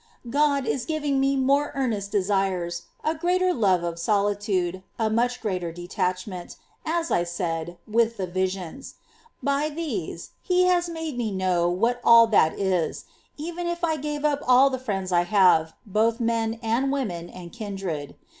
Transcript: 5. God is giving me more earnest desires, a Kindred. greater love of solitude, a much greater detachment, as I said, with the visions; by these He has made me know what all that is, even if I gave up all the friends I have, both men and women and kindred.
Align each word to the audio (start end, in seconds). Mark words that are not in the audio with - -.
5. 0.23 0.31
God 0.31 0.65
is 0.65 0.85
giving 0.85 1.19
me 1.19 1.35
more 1.35 1.71
earnest 1.75 2.11
desires, 2.11 2.87
a 3.03 3.09
Kindred. 3.09 3.21
greater 3.21 3.53
love 3.53 3.83
of 3.83 3.99
solitude, 3.99 4.81
a 4.97 5.11
much 5.11 5.39
greater 5.41 5.71
detachment, 5.71 6.55
as 6.83 7.11
I 7.11 7.23
said, 7.23 7.77
with 7.87 8.17
the 8.17 8.25
visions; 8.25 8.95
by 9.43 9.69
these 9.69 10.31
He 10.41 10.63
has 10.63 10.89
made 10.89 11.19
me 11.19 11.29
know 11.31 11.69
what 11.69 12.01
all 12.03 12.25
that 12.25 12.57
is, 12.57 13.05
even 13.37 13.67
if 13.67 13.83
I 13.83 13.95
gave 13.95 14.25
up 14.25 14.39
all 14.47 14.71
the 14.71 14.79
friends 14.79 15.11
I 15.11 15.21
have, 15.21 15.73
both 15.85 16.19
men 16.19 16.57
and 16.63 16.91
women 16.91 17.29
and 17.29 17.51
kindred. 17.53 18.15